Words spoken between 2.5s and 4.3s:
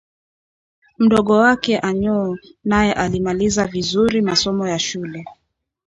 naye alimaliza vizuri